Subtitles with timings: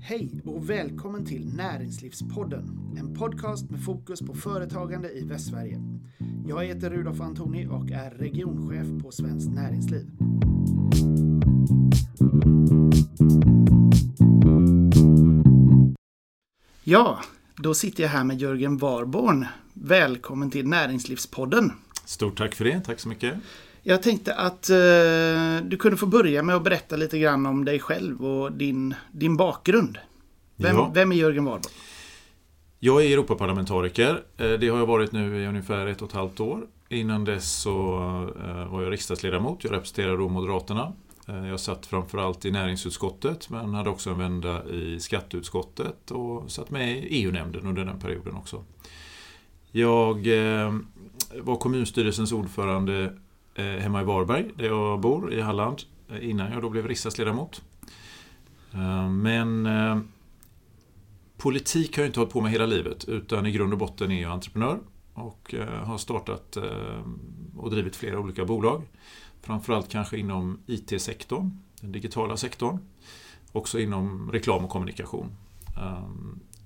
[0.00, 5.80] Hej och välkommen till Näringslivspodden, en podcast med fokus på företagande i Västsverige.
[6.48, 10.10] Jag heter Rudolf Antoni och är regionchef på Svenskt Näringsliv.
[16.84, 17.18] Ja,
[17.56, 19.46] då sitter jag här med Jörgen Warborn.
[19.72, 21.72] Välkommen till Näringslivspodden.
[22.04, 23.34] Stort tack för det, tack så mycket.
[23.88, 24.76] Jag tänkte att eh,
[25.68, 29.36] du kunde få börja med att berätta lite grann om dig själv och din, din
[29.36, 29.98] bakgrund.
[30.56, 30.90] Vem, Ja.
[30.94, 31.72] vem är Jörgen Warborn?
[32.78, 34.22] Jag är Europaparlamentariker.
[34.36, 36.66] Eh, Det har jag varit nu i ungefär ett och ett halvt år.
[36.88, 37.72] Innan dess så
[38.46, 39.64] eh, var jag riksdagsledamot.
[39.64, 40.92] Jag representerade då Moderaterna.
[41.28, 46.70] Eh, Jag satt framförallt i näringsutskottet men hade också en vända i skatteutskottet och satt
[46.70, 48.64] med i EU-nämnden under den perioden också.
[49.70, 50.26] Jag
[51.40, 53.12] var kommunstyrelsens ordförande
[53.58, 57.62] Eh, hemma i Varberg där jag bor i Halland eh, innan jag då blev riksdagsledamot.
[58.74, 59.68] Eh, men
[61.36, 64.22] politik har jag inte hållit på med hela livet utan i grund och botten är
[64.22, 64.78] jag entreprenör
[65.14, 66.56] och har startat
[67.56, 68.82] och drivit flera olika bolag.
[69.42, 72.78] Framförallt kanske inom IT-sektorn, den digitala sektorn.
[73.52, 75.36] Också inom reklam och kommunikation.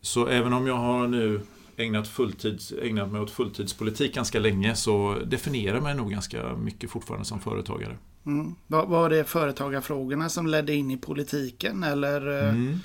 [0.00, 1.40] Så även om jag har nu
[1.76, 7.24] ägnat, fulltids, ägnat mig åt fulltidspolitik ganska länge så definierar mig nog ganska mycket fortfarande
[7.26, 7.96] som företagare.
[8.26, 8.54] Mm.
[8.66, 12.42] Var, var det företagarfrågorna som ledde in i politiken eller?
[12.42, 12.78] eh, Mm.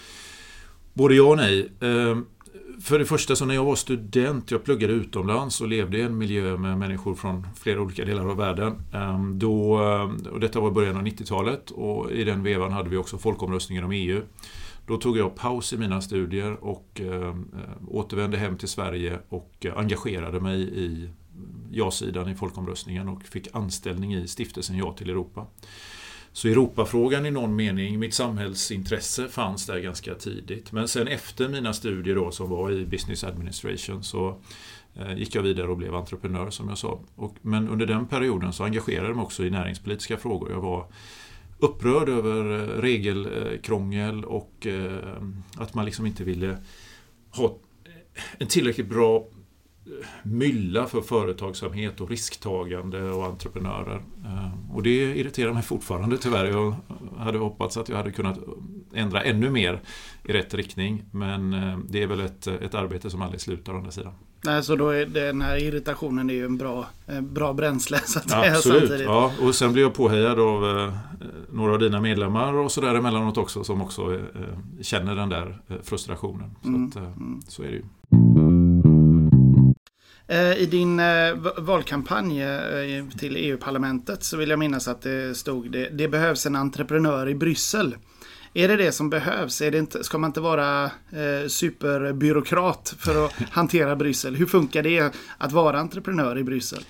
[0.94, 1.70] Både ja och nej.
[1.80, 2.18] Eh,
[2.82, 6.18] För det första, så när jag var student, jag pluggade utomlands och levde i en
[6.18, 8.74] miljö med människor från flera olika delar av världen.
[8.94, 12.98] Eh, Då, eh, och detta var början av 90-talet och i den vevan hade vi
[12.98, 14.22] också folkomröstningen om EU.
[14.88, 19.66] Då tog jag paus i mina studier och ehm, eh, återvände hem till Sverige och
[19.66, 21.10] eh, engagerade mig i
[21.72, 25.48] ja-sidan i folkomröstningen och fick anställning i stiftelsen Ja till Europa.
[26.32, 30.72] Så Europafrågan i någon mening, mitt samhällsintresse fanns där ganska tidigt.
[30.72, 34.42] Men sen efter mina studier då som var i Business Administration så
[34.96, 37.00] eh, gick jag vidare och blev entreprenör som jag sa.
[37.16, 40.52] Och, men under den perioden så engagerade jag mig också i näringspolitiska frågor.
[40.52, 40.88] Jag var
[41.60, 45.24] upprörd över eh, regelkrångel eh, och eh,
[45.56, 46.58] att man liksom inte ville
[47.32, 47.58] ha
[48.38, 49.28] en tillräckligt bra
[50.24, 54.02] mylla för företagsamhet och risktagande och entreprenörer.
[54.74, 56.46] Och det irriterar mig fortfarande tyvärr.
[56.46, 56.76] Jag
[57.18, 58.40] hade hoppats att jag hade kunnat
[58.94, 59.82] ändra ännu mer
[60.24, 61.04] i rätt riktning.
[61.12, 61.52] Men
[61.90, 64.14] det är väl ett, ett arbete som aldrig slutar å andra sidan.
[64.48, 68.20] Nej, så då är den här irritationen är ju en bra, eh, bra bränsle så
[68.20, 68.80] att Absolut.
[68.80, 69.06] samtidigt.
[69.06, 70.94] Ja, och sen blir jag påhejad av eh,
[71.52, 74.20] några av dina medlemmar och sådär emellanåt också som också eh,
[74.82, 76.56] känner den där eh, frustrationen.
[76.62, 77.12] Så, Mm, att, eh,
[77.48, 77.84] så är det ju.
[80.28, 81.02] Eh, I din
[81.58, 82.42] valkampanj
[83.20, 87.36] till EU-parlamentet så vill jag minnas att det stod det, det behövs en entreprenör i
[87.36, 87.96] Bryssel.
[88.58, 89.62] Är det det som behövs?
[89.62, 94.36] Är det inte, ska man inte vara eh, superbyråkrat för att hantera Bryssel?
[94.36, 96.84] Hur funkar det att vara entreprenör i Bryssel?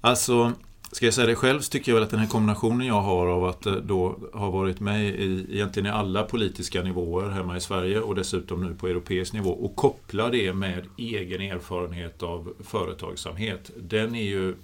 [0.00, 0.52] Alltså,
[0.92, 3.26] ska jag säga det själv så tycker jag väl att den här kombinationen jag har
[3.26, 7.60] av att eh, då ha varit med i egentligen i alla politiska nivåer hemma i
[7.60, 13.70] Sverige och dessutom nu på europeisk nivå och koppla det med egen erfarenhet av företagsamhet.
[13.76, 14.54] Den är ju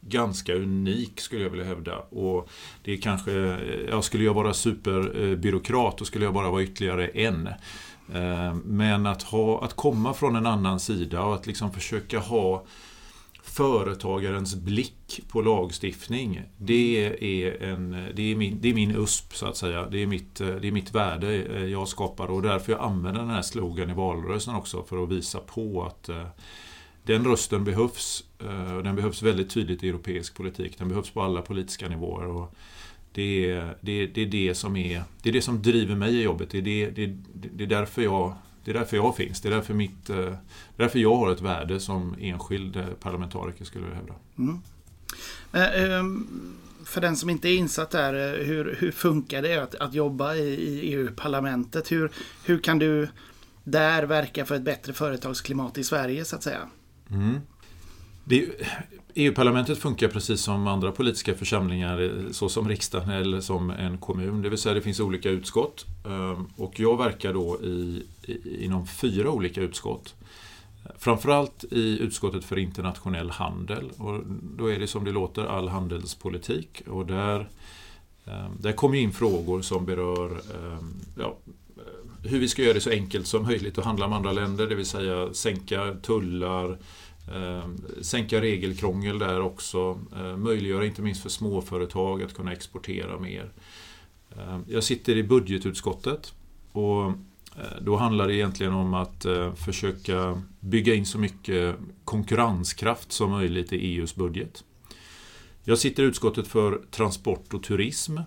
[0.00, 1.98] ganska unik skulle jag vilja hävda.
[1.98, 2.48] Och
[2.82, 3.32] det är kanske,
[3.90, 7.46] ja, skulle jag vara superbyråkrat då skulle jag bara vara ytterligare en.
[8.14, 12.64] Eh, men att, ha, att komma från en annan sida och att liksom försöka ha
[13.42, 16.42] företagarens blick på lagstiftning.
[16.56, 19.86] Det är, en, det är, min, det är min USP så att säga.
[19.86, 23.30] Det är, mitt, det är mitt värde eh, jag skapar och därför jag använder den
[23.30, 26.26] här slogan i valrörelsen också för att visa på att eh,
[27.02, 28.24] den rösten behövs.
[28.38, 30.78] Eh, och Den behövs väldigt tydligt i europeisk politik.
[30.78, 32.26] Den behövs på alla politiska nivåer.
[32.26, 32.54] Och
[33.12, 36.16] det, är, det, är, det, är det, som är, det är det som driver mig
[36.16, 36.50] i jobbet.
[36.50, 37.16] Det är, det, det,
[37.52, 38.34] det är därför jag
[38.64, 39.40] det är därför jag finns.
[39.40, 40.36] Det är därför, mitt, eh, det är
[40.76, 44.14] därför jag har ett värde som enskild eh, parlamentariker skulle jag hävda.
[44.38, 44.62] Mm.
[45.50, 46.26] Men,
[46.84, 50.40] För den som inte är insatt där, hur, hur funkar det att, att jobba i,
[50.40, 51.92] i EU-parlamentet?
[51.92, 52.10] Hur,
[52.44, 53.08] hur kan du
[53.64, 56.68] där verka för ett bättre företagsklimat i Sverige så att säga?
[57.12, 57.40] Mm.
[59.14, 64.42] EU-parlamentet funkar precis som andra politiska församlingar, eh, såsom riksdagen eller som en kommun.
[64.42, 65.86] Det vill säga det finns olika utskott.
[66.06, 70.14] Ehm, och jag verkar då i, i, inom fyra olika utskott.
[70.98, 73.90] Framförallt i utskottet för internationell handel.
[73.96, 74.20] Och
[74.56, 76.82] då är det som det låter all handelspolitik.
[76.86, 77.48] Och där,
[78.24, 81.36] ehm, där kommer in frågor som berör ehm, ja,
[82.24, 84.66] hur vi ska göra det så enkelt som möjligt att handla med andra länder.
[84.66, 86.70] Det vill säga sänka tullar,
[87.34, 87.68] eh,
[88.00, 90.00] sänka regelkrångel där också.
[90.16, 93.50] Eh, möjliggöra inte minst för småföretag att kunna exportera mer.
[94.36, 96.34] Eh, jag sitter i budgetutskottet
[96.72, 97.04] Och
[97.56, 103.30] eh, då handlar det egentligen om att eh, försöka bygga in så mycket konkurrenskraft som
[103.30, 104.64] möjligt i EUs budget.
[105.64, 108.18] Jag sitter i utskottet för transport och turism.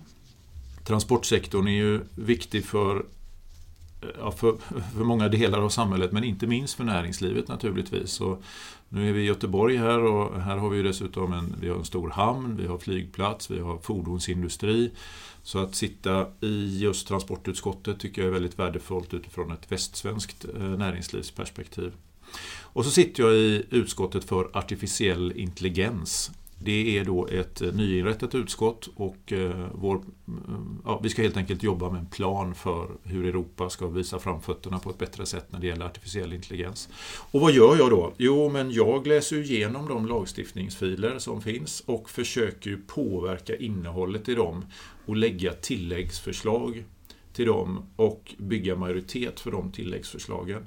[0.84, 3.04] Transportsektorn är ju viktig för
[4.18, 4.56] ja, för,
[4.96, 8.20] för många delar av samhället men inte minst för näringslivet naturligtvis.
[8.20, 8.42] Och
[8.88, 11.84] nu är vi i Göteborg här och här har vi dessutom en, vi har en
[11.84, 14.90] stor hamn, vi har flygplats, vi har fordonsindustri.
[15.42, 20.62] Så att sitta i just transportutskottet tycker jag är väldigt värdefullt utifrån ett västsvenskt eh,
[20.62, 21.92] näringslivsperspektiv.
[22.60, 26.30] Och så sitter jag i utskottet för artificiell intelligens.
[26.64, 30.02] Det är då ett eh, nyinrättat utskott och eh, vår, eh,
[30.84, 34.78] ja, vi ska helt enkelt jobba med en plan för hur Europa ska visa framfötterna
[34.78, 36.88] på ett bättre sätt när det gäller artificiell intelligens.
[37.30, 38.12] Och vad gör jag då?
[38.16, 44.64] Jo, men jag läser igenom de lagstiftningsfiler som finns och försöker påverka innehållet i dem
[45.06, 46.84] och lägga tilläggsförslag
[47.32, 50.66] till dem och bygga majoritet för de tilläggsförslagen.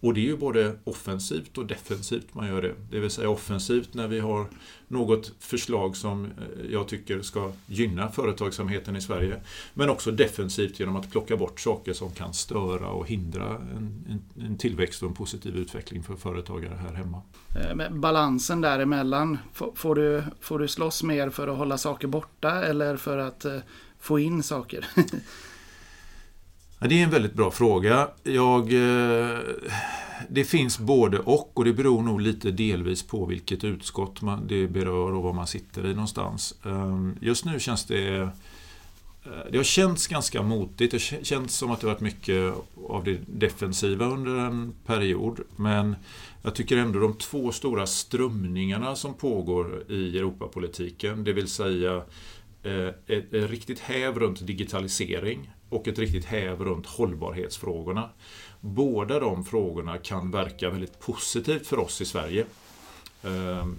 [0.00, 2.74] Och det är ju både offensivt och defensivt man gör det.
[2.90, 4.46] Det vill säga offensivt när vi har
[4.88, 6.30] något förslag som eh,
[6.70, 9.40] jag tycker ska gynna företagsamheten i Sverige.
[9.74, 14.58] Men också defensivt genom att plocka bort saker som kan störa och hindra en, en,
[14.58, 17.22] tillväxt och en positiv utveckling för företagare här hemma.
[17.56, 19.38] Eh, men balansen däremellan,
[19.74, 23.58] får du, får du slåss mer för att hålla saker borta eller för att eh,
[24.00, 24.86] få in saker?
[26.78, 28.08] Ja, det är en väldigt bra fråga.
[28.22, 29.38] Jag, eh,
[30.28, 34.68] det finns både och och det beror nog lite delvis på vilket utskott man, det
[34.68, 36.54] berör och var man sitter i någonstans.
[36.64, 38.28] Ehm, just nu känns det eh,
[39.50, 40.92] det har känts ganska motigt.
[40.92, 42.54] Det känns som att det varit mycket
[42.88, 45.40] av det defensiva under en period.
[45.56, 45.96] Men
[46.42, 52.02] jag tycker ändå de två stora strömningarna som pågår i Europapolitiken, det vill säga
[52.62, 58.10] eh, ett riktigt häv runt digitalisering och ett riktigt häv runt hållbarhetsfrågorna.
[58.60, 62.44] Båda de frågorna kan verka väldigt positivt för oss i Sverige.
[63.26, 63.76] Ehm,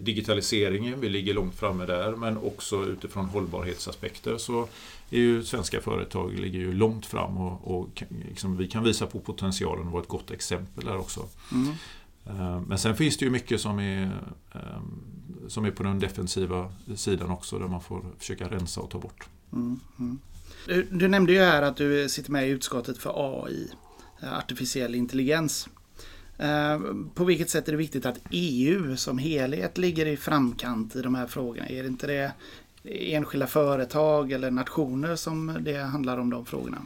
[0.00, 4.68] digitaliseringen, vi ligger långt framme där, men också utifrån hållbarhetsaspekter så
[5.10, 9.20] är ju svenska företag ligger ju långt fram och, och liksom, vi kan visa på
[9.20, 11.28] potentialen och vara ett gott exempel där också.
[11.52, 11.72] Mm.
[12.26, 14.10] Ehm, men sen finns det ju mycket som är,
[14.52, 15.02] ehm,
[15.48, 19.28] som är på den defensiva sidan också där man får försöka rensa och ta bort.
[19.52, 19.80] Mm.
[19.98, 20.18] Mm.
[20.66, 23.68] Du, du, nämnde ju här att du sitter med i utskottet för AI,
[24.26, 25.68] Eh, artificiell intelligens.
[26.38, 26.80] Eh,
[27.14, 31.14] på vilket sätt är det viktigt att EU som helhet ligger i framkant i de
[31.14, 31.68] här frågorna?
[31.68, 32.32] Är det inte det
[32.84, 36.78] enskilda företag eller nationer som det handlar om de frågorna?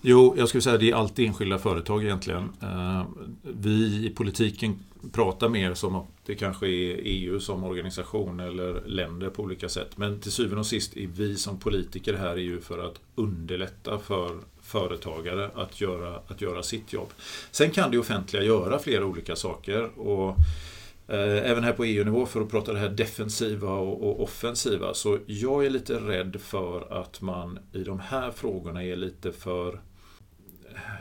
[0.00, 2.48] Jo, jag skulle säga att det är alltid enskilda företag egentligen.
[2.62, 3.04] Eh,
[3.42, 4.78] vi i politiken
[5.12, 9.96] pratar mer som att det kanske är EU som organisation eller länder på olika sätt.
[9.96, 14.38] Men till syvende och sist är vi som politiker här ju för att underlätta för
[14.72, 17.12] företagare att göra, att göra sitt jobb.
[17.50, 19.98] Sen kan det offentliga göra flera olika saker.
[20.00, 20.36] och
[21.08, 24.94] eh, Även här på EU-nivå för att prata det här defensiva och, offensiva.
[24.94, 29.80] Så jag är lite rädd för att man i de här frågorna är lite för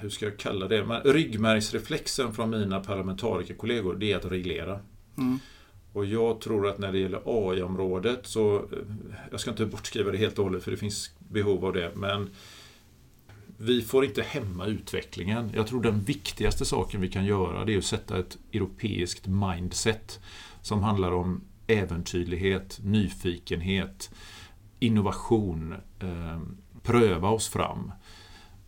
[0.01, 0.85] hur ska jag kalla det?
[0.85, 4.79] Men ryggmärgsreflexen från mina parlamentarikerkollegor det är att reglera.
[5.17, 5.39] Mm.
[5.93, 8.61] Och jag tror att när det gäller AI-området så, eh,
[9.31, 12.29] jag ska inte bortskriva det helt och hållet för det finns behov av det, men
[13.61, 15.51] vi får inte hämma utvecklingen.
[15.55, 20.19] Jag tror den viktigaste saken vi kan göra det är att sätta ett europeiskt mindset
[20.61, 24.11] som handlar om äventyrlighet, nyfikenhet,
[24.79, 26.41] innovation, eh,
[26.83, 27.91] pröva oss fram.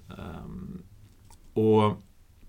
[0.09, 1.97] Eh, och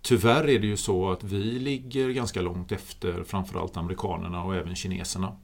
[0.04, 4.74] Tyvärr är det ju så att vi ligger ganska långt efter framförallt amerikanerna och även
[4.74, 5.36] kineserna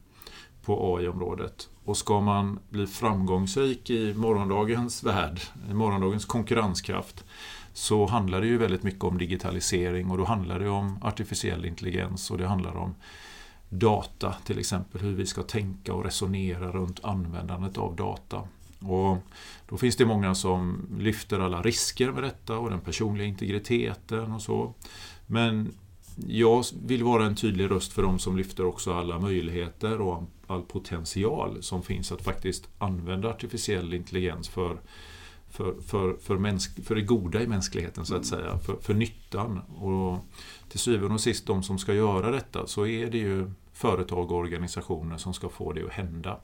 [0.62, 1.68] på AI-området.
[1.90, 7.24] Och ska man bli framgångsrik i morgondagens värld, i morgondagens konkurrenskraft,
[7.72, 12.30] så handlar det ju väldigt mycket om digitalisering och då handlar det om artificiell intelligens
[12.30, 12.94] och det handlar om
[13.68, 18.42] data till exempel, hur vi ska tänka och resonera runt användandet av data.
[18.80, 19.18] Och
[19.68, 24.42] då finns det många som lyfter alla risker med detta och den personliga integriteten och
[24.42, 24.74] så.
[25.26, 25.72] Men
[26.26, 30.62] jag vill vara en tydlig röst för de som lyfter också alla möjligheter och all
[30.62, 34.80] potential som finns att faktiskt använda artificiell intelligens för,
[35.50, 39.58] för, för, för, mänsk, för det goda i mänskligheten så att säga, för, för nyttan.
[39.58, 40.24] Och
[40.68, 44.38] till syvende och sist, de som ska göra detta, så är det ju företag och
[44.38, 46.40] organisationer som ska få det att hända.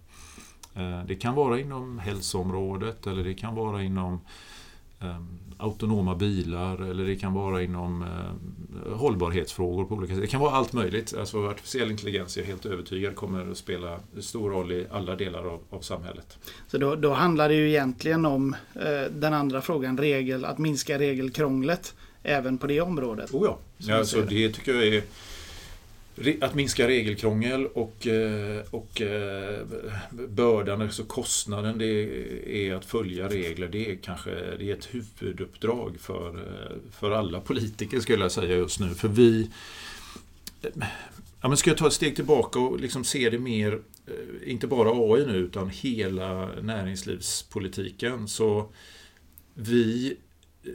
[0.74, 4.20] Eh, det kan vara inom hälsoområdet eller det kan vara inom
[5.58, 10.22] autonoma bilar eller det kan vara inom uh, hållbarhetsfrågor på olika sätt.
[10.22, 11.14] Det kan vara allt möjligt.
[11.18, 15.44] Alltså artificiell intelligens är jag helt övertygad kommer att spela stor roll i alla delar
[15.44, 16.38] av, av samhället.
[16.68, 20.98] Så då, då, handlar det ju egentligen om uh, den andra frågan, regel, att minska
[20.98, 23.34] regelkrånglet även på det området.
[23.34, 25.02] Oh ja, ja alltså det tycker jag är
[26.40, 29.66] att minska regelkrångel och, eh, och eh,
[30.28, 31.86] bördan, alltså kostnaden det
[32.46, 33.68] är att följa regler.
[33.68, 36.44] Det är kanske det är ett huvuduppdrag för,
[36.90, 38.88] för alla politiker skulle jag säga just nu.
[38.94, 39.50] För vi...
[41.40, 44.66] Ja, men ska jag ta ett steg tillbaka och liksom se det mer, eh, inte
[44.66, 48.28] bara AI nu, utan hela näringslivspolitiken.
[48.28, 48.72] Så
[49.54, 50.16] vi,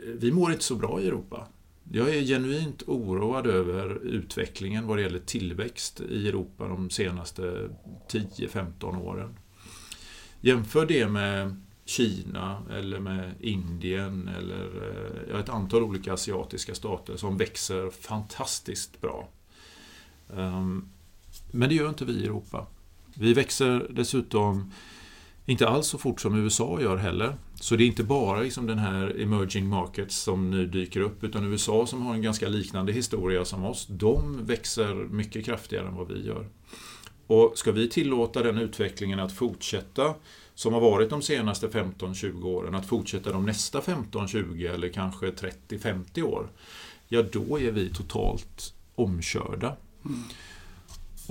[0.05, 1.47] vi mår inte så bra i Europa.
[1.93, 7.69] Jag är genuint oroad över utvecklingen vad det gäller tillväxt i Europa de senaste
[8.09, 9.37] 10-15 åren.
[10.41, 14.69] Jämför det med Kina eller med Indien eller
[15.29, 19.29] eh, ett antal olika asiatiska stater som växer fantastiskt bra.
[20.37, 20.89] Ehm,
[21.51, 22.67] men det gör inte vi i Europa.
[23.15, 24.71] Vi växer dessutom
[25.51, 27.35] inte alls så fort som USA gör heller.
[27.55, 31.45] Så det är inte bara liksom den här emerging markets som nu dyker upp utan
[31.45, 36.07] USA som har en ganska liknande historia som oss, de växer mycket kraftigare än vad
[36.07, 36.45] vi gör.
[37.27, 40.13] Och ska vi tillåta den utvecklingen att fortsätta
[40.55, 46.23] som har varit de senaste 15-20 åren, att fortsätta de nästa 15-20 eller kanske 30-50
[46.23, 46.47] år,
[47.07, 49.75] ja då är vi totalt omkörda.
[50.05, 50.23] Mm.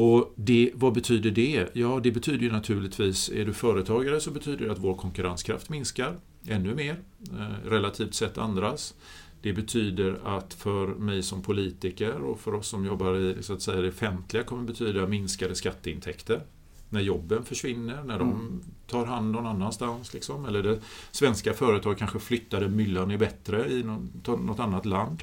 [0.01, 1.69] Och det, vad betyder det?
[1.73, 6.17] Ja, det betyder ju naturligtvis, är du företagare så betyder det att vår konkurrenskraft minskar
[6.47, 6.97] ännu mer,
[7.33, 8.95] eh, relativt sett andras.
[9.43, 13.63] Det betyder att för mig som politiker och för oss som jobbar i så att
[13.63, 16.43] säga, det offentliga kommer betyda minskade skatteintäkter.
[16.89, 18.61] När jobben försvinner, när de mm.
[18.87, 20.15] tar hand någon annanstans.
[20.15, 20.45] Liksom.
[20.45, 20.79] Eller det
[21.11, 23.83] svenska företag kanske flyttar där myllan är bättre i
[24.25, 25.23] något annat land.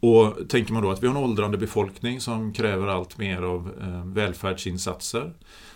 [0.00, 3.70] Och tänker man då att vi har en åldrande befolkning som kräver allt mer av
[3.80, 5.32] eh, välfärdsinsatser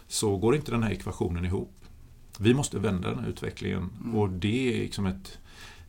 [0.07, 1.75] så går inte den här ekvationen ihop.
[2.38, 4.14] Vi måste vända den här utvecklingen mm.
[4.14, 5.38] och det är liksom ett,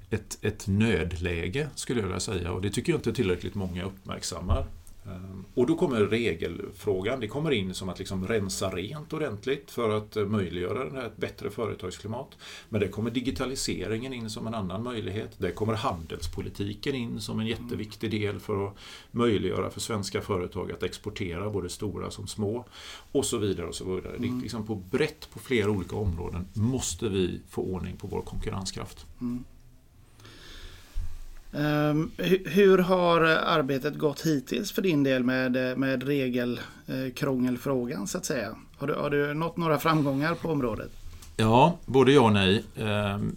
[0.09, 4.65] ett, ett nödläge skulle jag vilja säga och det tycker jag inte tillräckligt många uppmärksammar.
[5.07, 9.97] Ehm, och då kommer regelfrågan, det kommer in som att liksom rensa rent ordentligt för
[9.97, 12.37] att eh, möjliggöra ett bättre företagsklimat.
[12.69, 15.31] Men det kommer digitaliseringen in som en annan möjlighet.
[15.37, 18.75] Det kommer handelspolitiken in som en jätteviktig del för att
[19.11, 22.65] möjliggöra för svenska företag att exportera, både stora som små.
[23.11, 23.67] Och så vidare.
[23.67, 24.15] och så vidare.
[24.15, 24.41] Mm.
[24.41, 29.05] liksom på brett på flera olika områden måste vi få ordning på vår konkurrenskraft.
[29.21, 29.43] Mm.
[31.57, 32.11] Ehm,
[32.45, 38.55] hur har arbetet gått hittills för din del med, med regelkrångelfrågan eh, så att säga?
[38.77, 40.91] Har du, har du nått några framgångar på området?
[41.37, 42.63] Ja, både ja och nej.
[42.77, 43.35] Ehm,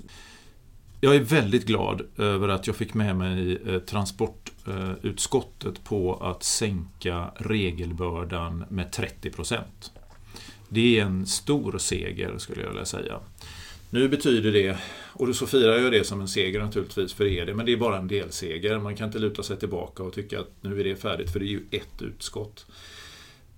[1.01, 6.43] jag är väldigt glad över att jag fick med mig eh, transportutskottet eh, på att
[6.43, 9.93] sänka regelbördan med 30 procent.
[10.69, 13.21] Det är en stor seger skulle jag vilja säga.
[13.91, 14.79] Nu betyder det,
[15.13, 17.99] och så firar jag det som en seger naturligtvis för er, men det är bara
[17.99, 18.79] en delseger.
[18.79, 21.47] Man kan inte luta sig tillbaka och tycka att nu är det färdigt, för det
[21.47, 22.67] är ju ett utskott.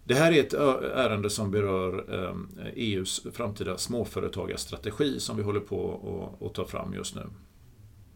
[0.04, 5.60] Det här är ett ärende som berör ehm, e EUs framtida småföretagarstrategi som vi håller
[5.60, 7.22] på att ta fram just nu.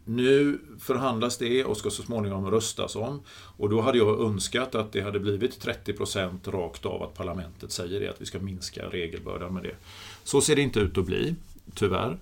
[0.05, 3.21] Nu förhandlas det och ska så småningom röstas om.
[3.57, 7.99] Och då hade jag önskat att det hade blivit 30% rakt av att parlamentet säger
[7.99, 9.75] det, att vi ska minska regelbördan med det.
[10.23, 11.35] Så ser det inte ut att bli
[11.73, 12.19] tyvärr.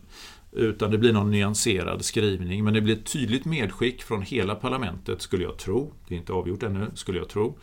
[0.52, 2.64] Utan det blir någon nyanserad skrivning.
[2.64, 5.94] Men det blir ett tydligt medskick från hela parlamentet, skulle jag tro.
[6.08, 7.58] Det är inte avgjort ännu, skulle jag tro.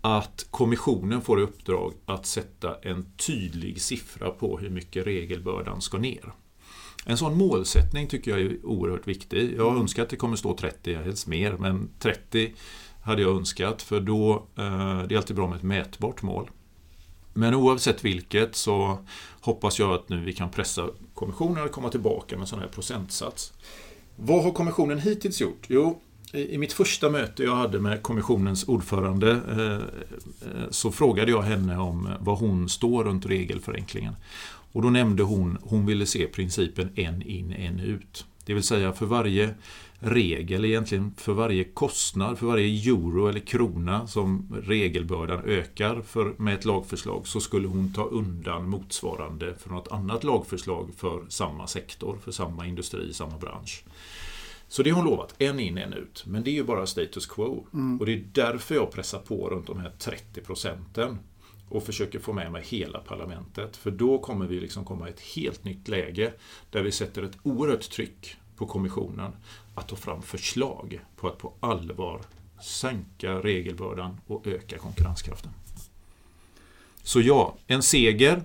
[0.00, 5.98] Att kommissionen får i uppdrag att sätta en tydlig siffra på hur mycket regelbördan ska
[5.98, 6.32] ner.
[7.06, 9.54] En sån målsättning tycker jag är oerhört viktig.
[9.56, 12.54] Jag önskar att det kommer stå 30, helst mer, men 30
[13.02, 16.50] hade jag önskat för då, eh, det är alltid bra med ett mätbart mål.
[17.32, 18.98] Men oavsett vilket så
[19.40, 22.68] hoppas jag att nu vi kan pressa kommissionen att komma tillbaka med en sån här
[22.68, 23.52] procentsats.
[24.16, 25.66] Vad har kommissionen hittills gjort?
[25.68, 26.00] Jo,
[26.32, 29.72] i mitt första möte jag hade med kommissionens ordförande eh,
[30.48, 34.16] eh, så frågade jag henne om var hon står runt regelförenklingen.
[34.72, 38.24] Och då nämnde hon, hon ville se principen en in, en ut.
[38.44, 39.54] Det vill säga för varje
[40.02, 46.54] regel egentligen för varje kostnad, för varje euro eller krona som regelbördan ökar för, med
[46.54, 52.18] ett lagförslag så skulle hon ta undan motsvarande för något annat lagförslag för samma sektor,
[52.24, 53.84] för samma industri, samma bransch.
[54.68, 56.24] Så det har hon lovat, en in, en ut.
[56.26, 57.66] Men det är ju bara status quo.
[57.72, 58.00] Mm.
[58.00, 61.18] Och det är därför jag pressar på runt de här 30 procenten
[61.68, 63.76] och försöker få med mig hela parlamentet.
[63.76, 66.32] För då kommer vi liksom komma i ett helt nytt läge
[66.70, 69.32] där vi sätter ett oerhört tryck på kommissionen
[69.74, 72.20] att ta fram förslag på att på allvar
[72.62, 75.50] sänka regelbördan och öka konkurrenskraften.
[77.02, 78.42] Så ja, en seger,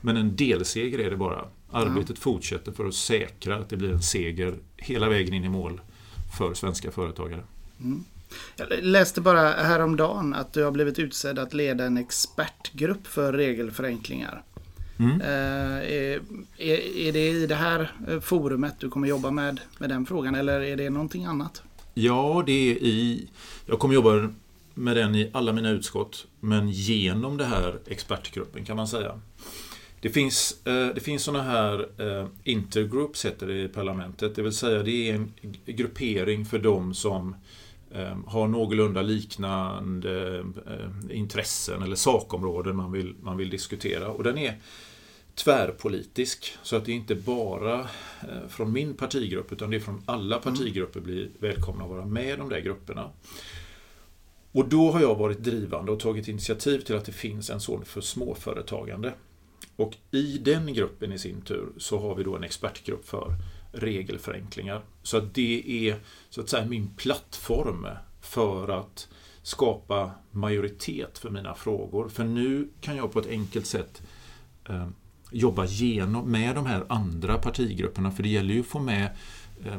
[0.00, 1.44] men en delseger är det bara.
[1.70, 2.20] Arbetet ja.
[2.20, 5.80] fortsätter för att säkra att det blir en seger hela vägen in i mål
[6.38, 7.42] för svenska företagare.
[7.80, 8.04] Mm.
[8.56, 14.42] Jag läste bara häromdagen att du har blivit utsedd att leda en expertgrupp för regelförenklingar.
[15.00, 15.20] Mm.
[15.20, 16.20] Eh, är,
[16.58, 20.60] är, det i det här eh, forumet du kommer jobba med, med den frågan eller
[20.60, 21.62] är det någonting annat?
[21.94, 23.28] Ja, det är i...
[23.66, 24.28] Jag kommer jobba
[24.74, 29.20] med den i alla mina utskott, men genom det här expertgruppen kan man säga.
[30.00, 31.86] Det finns, eh, det finns sådana här
[32.44, 35.32] intergroups heter det i parlamentet, det vill säga det är en
[35.66, 37.36] gruppering för de som
[38.26, 40.44] har någorlunda liknande
[41.10, 44.08] intressen eller sakområden man vill, man vill diskutera.
[44.08, 44.58] Och den är
[45.44, 46.56] tvärpolitisk.
[46.62, 50.42] Så att det inte bara eh, från min partigrupp utan det är från alla mm.
[50.42, 53.10] partigrupper blir välkomna att vara med i de där grupperna.
[54.52, 57.84] Och då har jag varit drivande och tagit initiativ till att det finns en sån
[57.84, 59.12] för småföretagande.
[59.76, 63.34] Och i den gruppen i sin tur så har vi då en expertgrupp för
[63.72, 64.82] regelförenklingar.
[65.02, 65.96] Så att det är
[66.30, 67.86] så att säga min plattform
[68.20, 69.08] för att
[69.42, 72.08] skapa majoritet för mina frågor.
[72.08, 74.02] För nu kan jag på ett enkelt sätt
[74.68, 74.88] eh,
[75.30, 78.10] jobba genom, med de här andra partigrupperna.
[78.10, 79.04] För det gäller ju att få med
[79.64, 79.78] eh,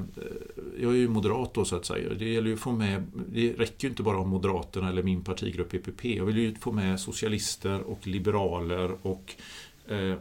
[0.79, 2.13] jag är ju moderat då så att säga.
[2.13, 3.03] Det gäller ju att få med,
[3.33, 6.05] det räcker ju inte bara om Moderaterna eller min partigrupp EPP.
[6.05, 9.35] Jag vill ju få med socialister och liberaler och
[9.87, 10.15] eh,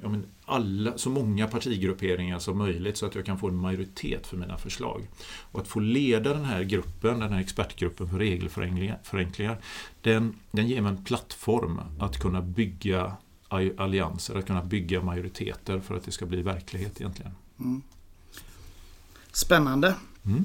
[0.45, 4.59] alla, så många partigrupperingar som möjligt så att jag kan få en majoritet för mina
[4.59, 5.09] förslag.
[5.53, 9.59] Och att få leda den här gruppen, den här expertgruppen för regelförenklingar,
[10.01, 13.17] den, den ger mig en plattform att kunna bygga
[13.76, 17.33] allianser, att kunna bygga majoriteter för att det ska bli verklighet egentligen.
[17.61, 17.83] Mm.
[19.33, 19.95] Spännande.
[20.25, 20.45] Mm.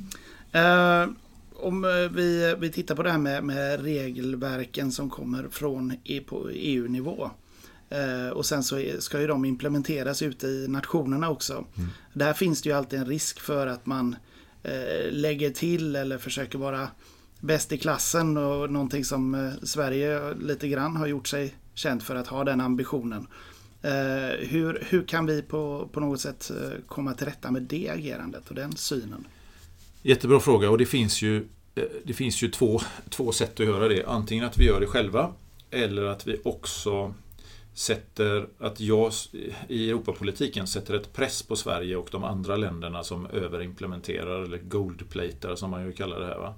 [0.51, 1.09] Eh,
[1.55, 6.21] om eh, vi, vi tittar på det här med, med regelverken som kommer från e,
[6.51, 7.31] EU-nivå.
[7.89, 11.53] Eh, och sen så ska ju de implementeras ute i nationerna också.
[11.53, 11.89] Mm.
[12.13, 14.15] Där finns det ju alltid en risk för att man
[14.63, 16.87] eh, lägger till eller försöker vara
[17.39, 22.15] bäst i klassen och någonting som eh, Sverige lite grann har gjort sig känt för
[22.15, 23.27] att ha den ambitionen.
[23.81, 27.89] Eh, hur, hur kan vi på, på något sätt eh, komma till rätta med det
[27.89, 29.27] agerandet och den synen?
[30.01, 33.87] Jättebra fråga och det finns ju, eh, det finns ju två, två sätt att göra
[33.87, 34.05] det.
[34.05, 35.33] Antingen att vi gör det själva
[35.71, 37.13] eller att vi också
[37.73, 39.11] sätter, att jag
[39.67, 45.55] i Europapolitiken sätter ett press på Sverige och de andra länderna som överimplementerar eller goldplater
[45.55, 46.37] som man ju kallar det här.
[46.37, 46.55] Va?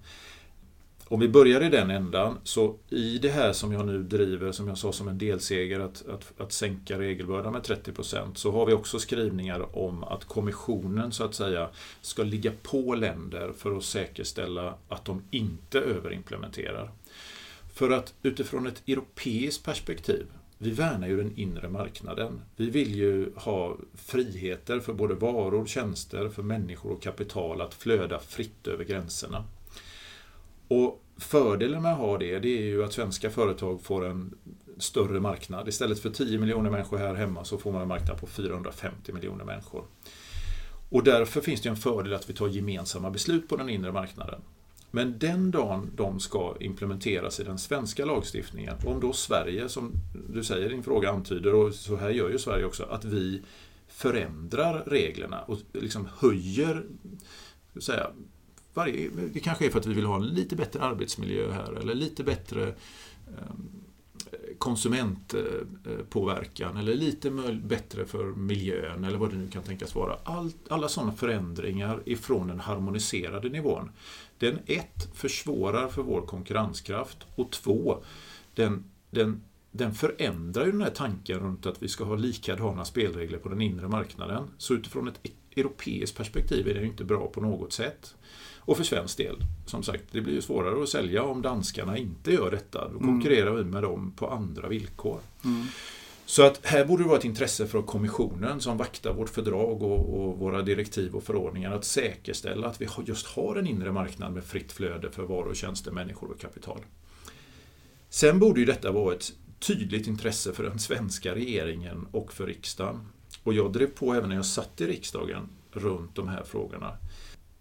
[1.10, 4.68] Om vi börjar i den ändan, så i det här som jag nu driver, som
[4.68, 8.74] jag sa som en delseger, att, att, att sänka regelbördan med 30% så har vi
[8.74, 11.70] också skrivningar om att kommissionen så att säga
[12.02, 16.92] ska ligga på länder för att säkerställa att de inte överimplementerar.
[17.74, 20.26] För att utifrån ett europeiskt perspektiv,
[20.58, 22.42] vi värnar ju den inre marknaden.
[22.56, 28.20] Vi vill ju ha friheter för både varor, tjänster, för människor och kapital att flöda
[28.20, 29.44] fritt över gränserna.
[30.68, 34.36] Och Fördelen med att ha det, det är ju att svenska företag får en
[34.78, 35.68] större marknad.
[35.68, 39.46] Istället för 10 miljoner människor här hemma så får man en marknad på 450 miljoner
[39.46, 39.84] människor.
[40.90, 44.42] Och därför finns det en fördel att vi tar gemensamma beslut på den inre marknaden.
[44.92, 49.92] Men den dagen de ska implementeras i den svenska lagstiftningen, om då Sverige, som
[50.30, 53.42] du säger din fråga antyder, och så här gör ju Sverige också, att vi
[53.88, 56.86] förändrar reglerna och liksom höjer
[57.80, 58.12] säga,
[58.78, 61.96] varje, det kanske är för att vi vill ha en lite bättre arbetsmiljö här eller
[61.96, 62.74] lite bättre
[63.28, 63.70] ehm,
[64.58, 67.32] konsumentpåverkan eller lite
[67.64, 70.18] bättre för miljön eller vad det nu kan tänkas vara.
[70.24, 73.92] All, alla sådana förändringar ifrån den harmoniserade nivån.
[74.40, 78.04] Den ett försvårar för vår konkurrenskraft och två,
[78.56, 83.38] den, den, den förändrar ju den här tanken runt att vi ska ha likadana spelregler
[83.38, 84.44] på den inre marknaden.
[84.58, 88.16] Så utifrån ett e-, europeiskt perspektiv är det inte bra på något sätt.
[88.68, 92.32] Och för svensk del, som sagt, det blir ju svårare att sälja om danskarna inte
[92.32, 92.88] gör detta.
[92.88, 93.08] Då mm.
[93.08, 93.66] konkurrerar mm.
[93.66, 95.20] vi med dem på andra villkor.
[95.46, 95.66] Mm.
[96.26, 100.20] Så att här borde det vara ett intresse för kommissionen som vaktar vårt fördrag och,
[100.20, 104.44] och, våra direktiv och förordningar att säkerställa att vi just har en inre marknad med
[104.44, 106.80] fritt flöde för varor, tjänster, människor och kapital.
[108.10, 113.08] Sen borde ju detta vara ett tydligt intresse för den svenska regeringen och för riksdagen.
[113.44, 116.98] Och jag drev på även när jag satt i riksdagen runt de här frågorna.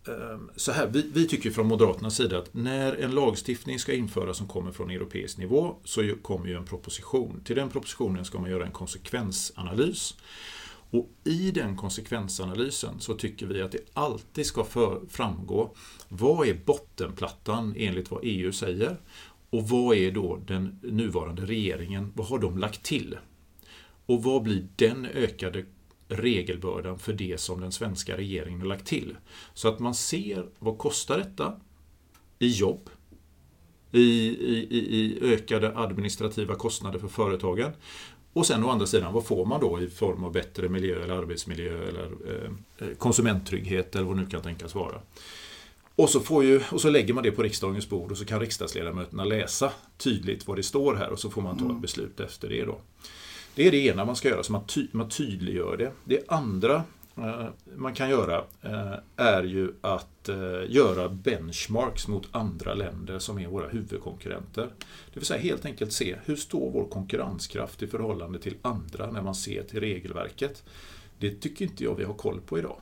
[0.08, 4.36] Ehm, så här, vi, vi, tycker från Moderaternas sida att när en lagstiftning ska införas
[4.36, 7.40] som kommer från europeisk nivå så kommer ju en proposition.
[7.44, 10.14] Till den propositionen ska man göra en konsekvensanalys.
[10.90, 15.74] Och i den konsekvensanalysen så tycker vi att det alltid ska för, framgå
[16.08, 18.96] vad är bottenplattan enligt vad EU säger
[19.50, 23.18] och vad är då den nuvarande regeringen, vad har de lagt till?
[24.06, 25.64] Och vad blir den ökade
[26.08, 29.16] regelbördan för det som den svenska regeringen har lagt till?
[29.54, 31.60] Så att man ser vad kostar detta
[32.38, 32.90] i jobb,
[33.92, 37.72] i, i, i ökade administrativa kostnader för företagen.
[38.32, 41.14] Och sen å andra sidan, vad får man då i form av bättre miljö eller
[41.14, 45.00] arbetsmiljö eller eh, konsumenttrygghet eller vad det nu kan tänkas vara.
[45.96, 48.40] Och så, får ju, och så lägger man det på riksdagens bord och så kan
[48.40, 51.80] riksdagsledamöterna läsa tydligt vad det står här och så får man ta ett mm.
[51.80, 52.64] beslut efter det.
[52.64, 52.80] Då.
[53.56, 55.92] Det är det ena man ska göra, så man, ty man tydliggör det.
[56.04, 56.84] Det andra
[57.16, 60.36] eh, man kan göra eh, är ju att eh,
[60.68, 64.68] göra benchmarks mot andra länder som är våra huvudkonkurrenter.
[65.12, 69.22] Det vill säga helt enkelt se hur står vår konkurrenskraft i förhållande till andra när
[69.22, 70.64] man ser till regelverket.
[71.18, 72.80] Det tycker inte jag vi har koll på idag.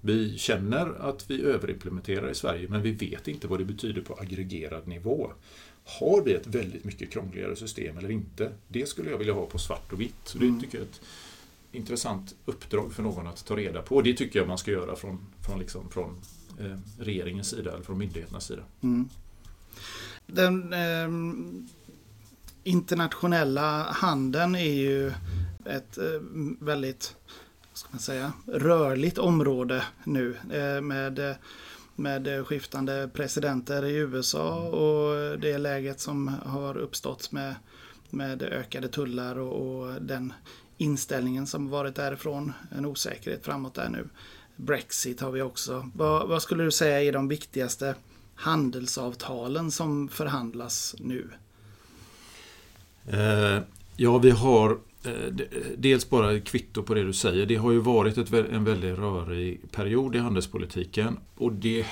[0.00, 4.14] Vi känner att vi överimplementerar i Sverige men vi vet inte vad det betyder på
[4.14, 5.32] aggregerad nivå.
[5.84, 8.52] Har vi ett väldigt mycket krångligare system eller inte?
[8.68, 10.14] Det skulle jag vilja ha på svart och vitt.
[10.24, 10.60] Så det mm.
[10.60, 11.00] tycker jag är ett
[11.72, 14.02] intressant uppdrag för någon att ta reda på.
[14.02, 16.20] Det tycker jag man ska göra från, från, liksom, från
[16.60, 18.62] eh, regeringens sida eller från myndigheternas sida.
[18.80, 19.08] Mm.
[20.26, 21.08] Den eh,
[22.64, 25.08] internationella handeln är ju
[25.64, 26.20] ett eh,
[26.60, 27.16] väldigt
[27.80, 31.34] ska man säga, rörligt område nu eh, med,
[32.00, 37.54] med skiftande presidenter i USA och det läget som har uppstått med,
[38.10, 40.32] med ökade tullar och, och den
[40.76, 42.52] inställningen som varit därifrån.
[42.76, 44.08] En osäkerhet framåt där nu.
[44.56, 45.90] Brexit har vi också.
[45.94, 47.94] Vad, vad skulle du säga är de viktigaste
[48.34, 51.30] handelsavtalen som förhandlas nu?
[53.06, 53.62] Eh,
[53.96, 55.12] ja, vi har Eh, Eh,
[55.76, 57.46] dels bara ett kvitto på det du säger.
[57.46, 61.18] Det har ju varit ett, en väldigt rörig period i handelspolitiken.
[61.34, 61.86] Och det,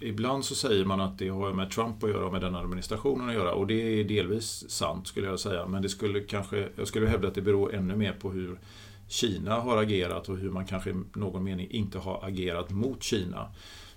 [0.00, 3.28] ibland så säger man att det har med Trump att göra, och med den administrationen
[3.28, 3.52] att göra.
[3.52, 5.66] Och det är delvis sant skulle jag säga.
[5.66, 8.58] Men det skulle kanske, jag skulle hävda att det beror ännu mer på hur
[9.08, 13.48] Kina har agerat och hur man kanske i någon mening inte har agerat mot Kina.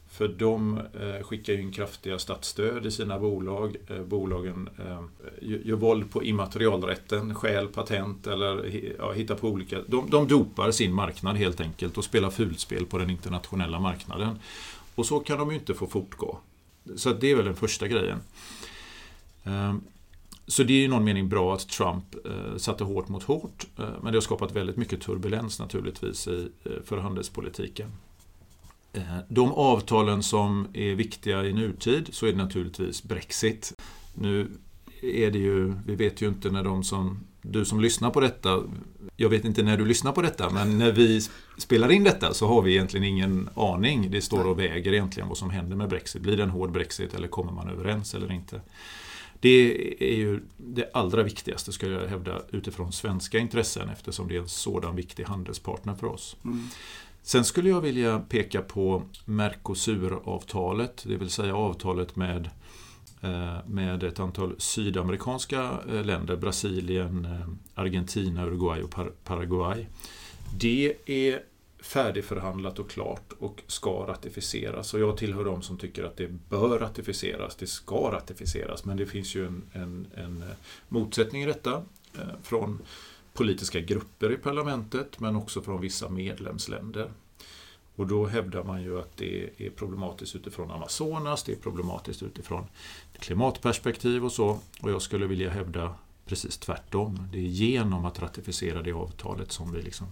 [0.10, 3.76] För de eh, skickar skickar in kraftiga statsstöd i sina bolag.
[3.88, 5.02] Eh, bolagen eh,
[5.42, 9.82] gör våld på immaterialrätten, stjäl patent eller ja, hittar på olika...
[9.88, 14.40] De, de dopar sin marknad helt enkelt och spelar fulspel på den internationella marknaden.
[14.96, 16.40] Och så kan de ju inte få fortgå.
[16.96, 18.20] Så det är väl den första grejen.
[19.44, 19.82] Ehm,
[20.48, 22.16] så det är i någon mening bra att Trump
[22.58, 23.68] satte hårt mot hårt.
[23.76, 26.48] Men det har skapat väldigt mycket turbulens naturligtvis i,
[26.84, 27.92] för handelspolitiken.
[28.94, 33.74] Eh, de avtalen som är viktiga i nutid så är det naturligtvis Brexit.
[34.14, 34.52] Nu
[35.02, 38.64] är det ju, vi vet ju inte när de som, du som lyssnar på detta,
[39.16, 41.22] jag vet inte när du lyssnar på detta, men när vi
[41.58, 44.12] spelar in detta så har vi egentligen ingen aning.
[44.12, 46.22] Det står och väger egentligen vad som händer med Brexit.
[46.22, 48.62] Blir det en hård Brexit eller kommer man överens eller inte?
[49.40, 54.40] Det är ju det allra viktigaste skulle jag hävda utifrån svenska intressen eftersom det är
[54.40, 56.36] en sådan viktig handelspartner för oss.
[56.46, 56.68] Mm.
[57.28, 62.50] Sen skulle jag vilja peka på Mercosur-avtalet, det vill säga avtalet med,
[63.22, 69.88] eh, med ett antal sydamerikanska eh, länder, Brasilien, eh, Argentina, Uruguay och Paraguay.
[70.60, 71.44] Det är
[71.80, 74.94] färdigförhandlat och klart och ska ratificeras.
[74.94, 78.86] Och jag tillhör de som tycker att det bör ratificeras, det ska ratificeras.
[78.86, 80.44] Men det finns ju en, en, en
[80.90, 81.84] motsättning i detta
[82.44, 82.82] från
[83.38, 87.12] politiska grupper i parlamentet men också från vissa medlemsländer.
[87.96, 92.64] Och då hävdar man ju att det är problematiskt utifrån Amazonas, det är problematiskt utifrån
[93.20, 94.60] klimatperspektiv och så.
[94.82, 95.96] Och jag skulle vilja hävda
[96.26, 97.28] precis tvärtom.
[97.32, 100.08] Det är genom att ratificera det avtalet som vi liksom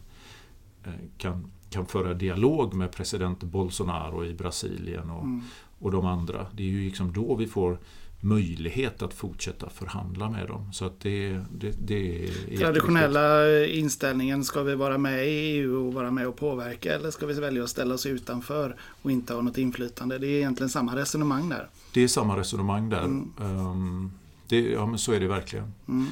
[0.84, 5.44] eh, kan, kan föra dialog med president Bolsonaro i Brasilien och, mm.
[5.80, 6.48] och de andra.
[6.54, 7.80] Det är ju liksom då vi får
[8.20, 10.74] möjlighet att fortsätta förhandla med dem.
[10.74, 15.94] Så att det, det, det är Traditionella inställningen, ska vi vara med i EU och
[15.94, 19.42] vara med och påverka eller ska vi välja att ställa oss utanför och inte ha
[19.42, 20.18] något inflytande?
[20.18, 21.70] Det är egentligen samma resonemang där.
[21.94, 23.04] Det är samma resonemang där.
[23.04, 23.32] Mm.
[23.40, 24.12] Um,
[24.48, 25.74] det, ja men så är det verkligen.
[25.88, 26.08] Mm.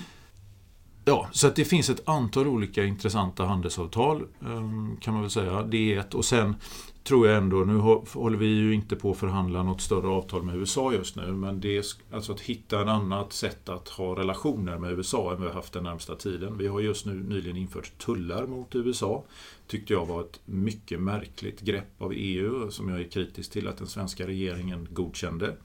[1.06, 5.64] Ja, så att det finns ett antal olika intressanta handelsavtal um, kan man väl säga.
[5.64, 6.56] Det är ett och sen
[7.04, 7.78] tror jag ändå, nu
[8.14, 11.60] håller vi ju inte på att förhandla något större avtal med USA just nu, men
[11.60, 15.48] det är alltså att hitta ett annat sätt att ha relationer med USA än vi
[15.48, 16.58] har haft den närmsta tiden.
[16.58, 19.24] Vi har just nu nyligen infört tullar mot USA.
[19.68, 23.78] Tyckte jag var ett mycket märkligt grepp av EU som jag är kritisk till att
[23.78, 25.56] den svenska regeringen godkände.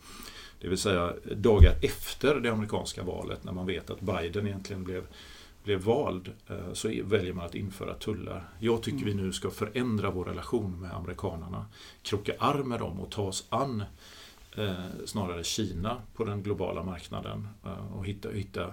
[0.60, 5.04] Det vill säga dagar efter det amerikanska valet när man vet att Biden egentligen blev
[5.68, 8.48] blev vald eh, så väljer man att införa tullar.
[8.58, 11.66] Jag tycker vi nu ska förändra vår relation med amerikanerna,
[12.02, 13.82] kroka arm med dem och ta oss an
[14.56, 14.72] eh,
[15.06, 18.72] snarare Kina på den globala marknaden eh, och hitta, hitta,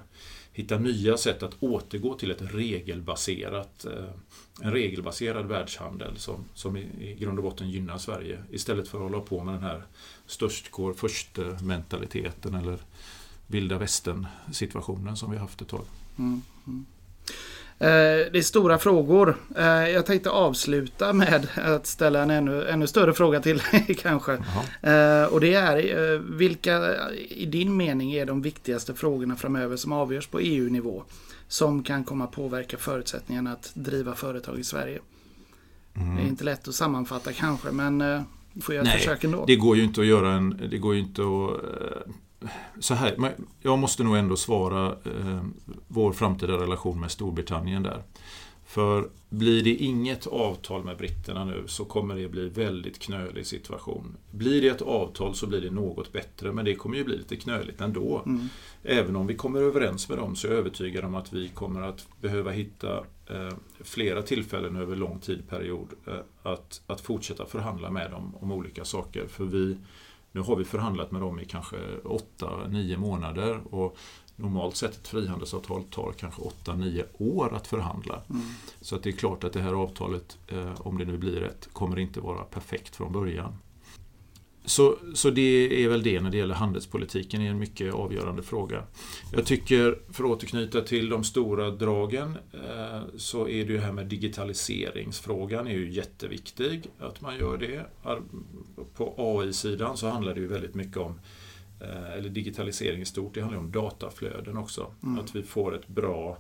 [0.54, 3.86] hitta nya sätt att återgå till ett regelbaserat,
[4.62, 9.12] en regelbaserad världshandel som, som i, i grund och botten gynnar Sverige istället för att
[9.12, 9.84] hålla på med den här
[10.26, 12.78] störst går först mentaliteten eller
[13.48, 15.86] vilda västern situationen som vi haft ett tag.
[16.18, 16.86] Mm, mm.
[17.80, 19.38] Eh, det är stora frågor.
[19.56, 24.34] Eh, jag tänkte avsluta med att ställa en ännu, ännu större fråga till dig kanske.
[24.82, 26.96] Eh, och det är vilka
[27.30, 31.04] i din mening är de viktigaste frågorna framöver som avgörs på EU-nivå?
[31.48, 35.00] Som kan komma påverka förutsättningarna att driva företag i Sverige.
[35.96, 36.16] Mm.
[36.16, 38.24] Det är inte lätt att sammanfatta kanske men
[38.62, 39.46] får jag ett försök ändå.
[39.48, 40.62] Det går ju inte att göra en...
[40.70, 42.08] Det går ju inte att
[42.80, 45.44] så här, jag måste nog ändå svara eh,
[45.88, 48.04] vår framtida relation med Storbritannien där.
[48.66, 54.18] För blir det inget avtal med britterna nu så kommer det bli väldigt knölig situation.
[54.32, 57.36] Blir det ett avtal så blir det något bättre men det kommer ju bli lite
[57.36, 58.22] knöligt ändå.
[58.26, 58.48] Mm.
[58.84, 61.82] Även om vi kommer överens med dem så är jag övertygad om att vi kommer
[61.82, 68.12] att behöva hitta eh, flera tillfällen över lång tidperiod eh, att, att fortsätta förhandla med
[68.12, 69.28] dem om olika saker.
[69.28, 69.78] För vi
[70.36, 71.76] nu har vi förhandlat med dem i kanske
[72.38, 73.98] 8-9 månader och
[74.36, 78.22] normalt sett ett frihandelsavtal tar kanske 8-9 år att förhandla.
[78.30, 78.42] Mm.
[78.82, 81.70] Så att det är klart att det här avtalet, eh, om det nu blir ett,
[81.74, 83.54] kommer inte vara perfekt från början.
[84.66, 88.84] Så, så det är väl det när det gäller handelspolitiken, är en mycket avgörande fråga.
[89.34, 93.92] Jag tycker, för att återknyta till de stora dragen, eh, så är det ju här
[93.92, 97.86] med digitaliseringsfrågan är ju jätteviktig, att man gör det.
[98.96, 101.20] På AI-sidan så handlar det ju väldigt mycket om
[101.82, 104.94] eh, eller digitalisering i stort, det handlar om dataflöden också.
[105.04, 105.20] Mm.
[105.20, 106.38] Att vi får ett bra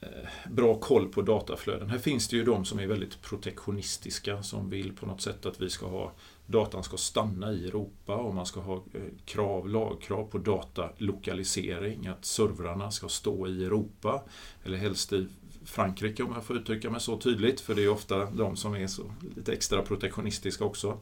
[0.00, 1.90] eh, bra koll på dataflöden.
[1.90, 5.60] Här finns det ju de som är väldigt protektionistiska som vill på något sätt att
[5.60, 6.12] vi ska ha
[6.46, 12.24] datan ska stanna i Europa och man ska ha eh, krav, lagkrav på datalokalisering, att
[12.24, 14.22] servrarna ska stå i Europa,
[14.64, 15.28] eller helst i
[15.64, 18.86] Frankrike om jag får uttrycka mig så tydligt, för det är ofta de som är
[18.86, 19.02] så
[19.36, 20.98] lite extra protektionistiska också.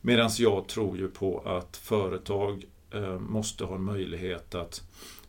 [0.00, 4.82] Medan jag tror ju på att företag eh, måste ha en möjlighet att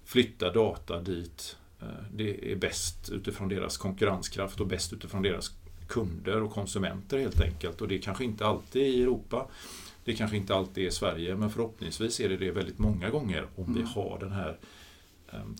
[0.05, 5.51] flytta data dit eh, det är bäst utifrån deras konkurrenskraft och bäst utifrån deras
[5.87, 7.81] kunder och konsumenter helt enkelt.
[7.81, 9.47] Och det är kanske inte alltid i Europa.
[10.03, 13.47] Det kanske inte alltid är i Sverige, men förhoppningsvis är det det väldigt många gånger
[13.55, 13.75] om mm.
[13.75, 14.57] vi har den här
[15.33, 15.55] um,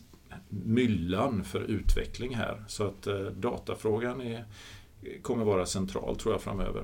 [0.50, 2.64] myllan för utveckling här.
[2.68, 4.46] Så att uh, datafrågan är,
[5.22, 6.84] kommer vara central tror jag framöver.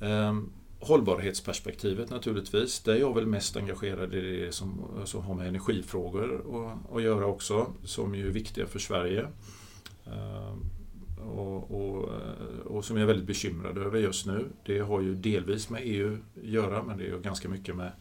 [0.00, 2.80] Um, hållbarhetsperspektivet naturligtvis.
[2.80, 7.02] Där är jag väl mest engagerad i det som, som har med energifrågor att, att
[7.02, 9.26] göra också, som ju är viktiga för Sverige.
[10.04, 10.70] Um,
[11.28, 14.48] och, och, eh, och, som jag är väldigt bekymrad över just nu.
[14.66, 17.92] Det har ju delvis med EU att göra men det är ju ganska mycket med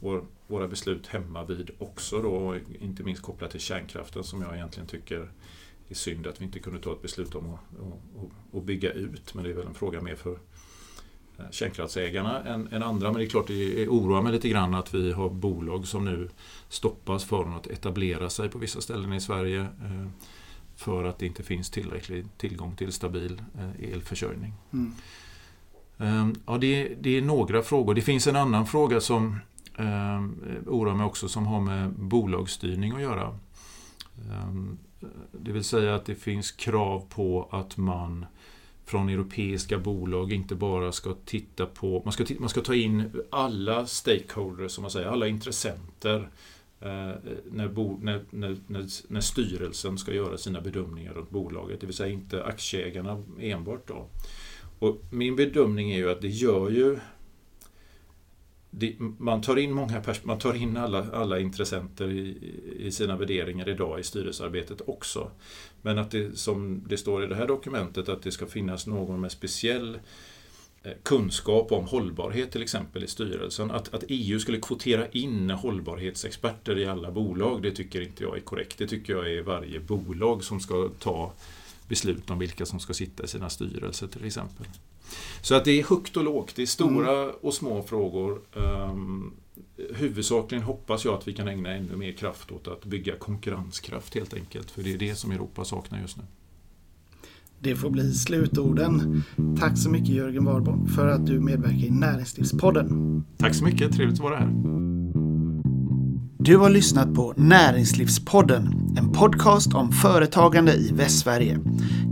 [0.00, 4.86] vår, våra beslut hemma vid också då, inte minst kopplat till kärnkraften som jag egentligen
[4.86, 5.28] tycker
[5.88, 9.34] är synd att vi inte kunde ta ett beslut om att, att, att bygga ut.
[9.34, 10.38] Men det är väl en fråga mer för
[11.38, 13.08] eh, kärnkraftsägarna än, än, andra.
[13.08, 16.28] Men det är klart det oroar mig lite grann att vi har bolag som nu
[16.68, 19.60] stoppas från att etablera sig på vissa ställen i Sverige.
[19.60, 20.08] Eh,
[20.82, 24.52] för att det inte finns tillräcklig tillgång till stabil eh, elförsörjning.
[24.72, 24.92] Mm.
[25.98, 27.94] Ehm, ja, det, det, är några frågor.
[27.94, 29.38] Det finns en annan fråga som
[29.78, 30.22] eh,
[30.66, 33.38] oroar mig också som har med bolagsstyrning att göra.
[34.30, 34.78] Ehm,
[35.32, 38.26] det vill säga att det finns krav på att man
[38.84, 42.02] från europeiska bolag inte bara ska titta på...
[42.04, 46.28] Man ska, man ska ta in alla stakeholders, som man säger, alla intressenter
[46.84, 47.14] Eh,
[47.50, 51.96] när, bo, när, när, när, när, styrelsen ska göra sina bedömningar runt bolaget, det vill
[51.96, 53.88] säga inte aktieägarna enbart.
[53.88, 54.08] Då.
[54.78, 56.98] Och min bedömning är ju att det gör ju
[58.70, 62.36] det, man tar in, många man tar in alla, alla intressenter i,
[62.78, 65.30] i, sina värderingar idag i styrelsearbetet också.
[65.82, 69.20] Men att det, som det står i det här dokumentet, att det ska finnas någon
[69.20, 70.41] med speciell Eh,
[71.02, 73.70] kunskap om hållbarhet till exempel i styrelsen.
[73.70, 78.40] Att, att EU skulle kvotera in hållbarhetsexperter i alla bolag, det tycker inte jag är
[78.40, 78.78] korrekt.
[78.78, 81.32] Det tycker jag är varje bolag som ska ta
[81.88, 84.66] beslut om vilka som ska sitta i sina styrelser till exempel.
[85.42, 87.34] Så att det är högt och lågt, det är stora mm.
[87.40, 88.40] och små frågor.
[88.52, 89.32] Um,
[89.94, 94.34] huvudsakligen hoppas jag att vi kan ägna ännu mer kraft åt att bygga konkurrenskraft helt
[94.34, 96.22] enkelt, för det är det som Europa saknar just nu.
[97.62, 99.22] Det får bli slutorden.
[99.60, 103.22] Tack så mycket Jörgen Warborn för att du medverkar i Näringslivspodden.
[103.38, 104.48] Tack så mycket, trevligt att vara här.
[106.38, 111.58] Du har lyssnat på Näringslivspodden, en podcast om företagande i Västsverige.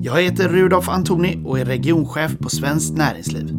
[0.02, 3.56] Jag heter Rudolf Antoni och är regionchef på Svenskt Näringsliv.